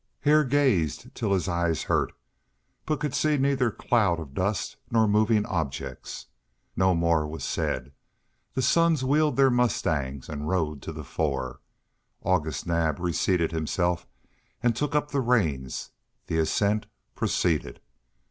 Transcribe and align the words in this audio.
Hare 0.21 0.43
gazed 0.43 1.13
till 1.13 1.31
his 1.31 1.47
eyes 1.47 1.83
hurt, 1.83 2.11
but 2.87 2.99
could 2.99 3.13
see 3.13 3.37
neither 3.37 3.69
clouds 3.69 4.19
of 4.19 4.33
dust 4.33 4.77
nor 4.89 5.07
moving 5.07 5.45
objects. 5.45 6.25
No 6.75 6.95
more 6.95 7.27
was 7.27 7.43
said. 7.43 7.91
The 8.55 8.63
sons 8.63 9.03
wheeled 9.03 9.37
their 9.37 9.51
mustangs 9.51 10.27
and 10.27 10.49
rode 10.49 10.81
to 10.81 10.91
the 10.91 11.03
fore; 11.03 11.59
August 12.23 12.65
Naab 12.65 12.97
reseated 12.99 13.51
himself 13.51 14.07
and 14.63 14.75
took 14.75 14.95
up 14.95 15.11
the 15.11 15.21
reins; 15.21 15.91
the 16.25 16.39
ascent 16.39 16.87
proceeded. 17.13 17.79